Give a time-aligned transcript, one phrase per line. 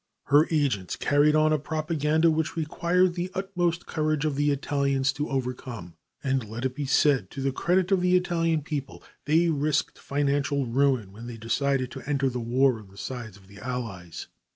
[0.33, 5.29] Her agents carried on a propaganda which required the utmost courage of the Italians to
[5.29, 5.93] overcome,
[6.23, 10.65] and let it be said to the credit of the Italian people, they risked financial
[10.65, 14.25] ruin when they decided to enter the war on the side of the Allies.